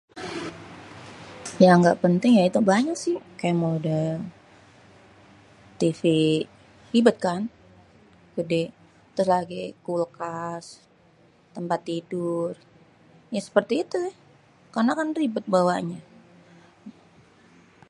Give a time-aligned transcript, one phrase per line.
[1.65, 4.09] Yang ga peting ya itu banyak si ke model
[5.79, 6.01] tv
[6.93, 7.41] ribetkan
[8.35, 8.61] gedé
[9.13, 10.65] trus lagi kulkas
[11.55, 12.49] tempat tidur
[13.33, 14.01] ya seperti itu
[14.73, 15.99] karna kan ribet bawanya